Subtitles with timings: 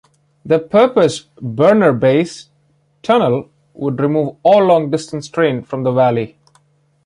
[0.43, 2.49] The proposed Brenner Base
[3.03, 6.37] Tunnel would remove all long-distance trains from the valley.